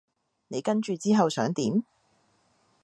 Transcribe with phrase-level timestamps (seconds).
[0.47, 1.83] 你跟住之後想點？